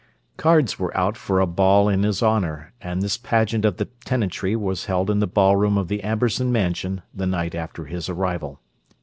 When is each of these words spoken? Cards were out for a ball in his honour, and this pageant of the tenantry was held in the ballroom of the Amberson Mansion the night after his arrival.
Cards 0.35 0.79
were 0.79 0.97
out 0.97 1.15
for 1.15 1.39
a 1.39 1.45
ball 1.45 1.87
in 1.87 2.01
his 2.01 2.23
honour, 2.23 2.73
and 2.81 3.03
this 3.03 3.17
pageant 3.17 3.63
of 3.65 3.77
the 3.77 3.87
tenantry 4.03 4.55
was 4.55 4.85
held 4.85 5.11
in 5.11 5.19
the 5.19 5.27
ballroom 5.27 5.77
of 5.77 5.89
the 5.89 6.03
Amberson 6.03 6.51
Mansion 6.51 7.03
the 7.13 7.27
night 7.27 7.53
after 7.53 7.85
his 7.85 8.09
arrival. 8.09 8.59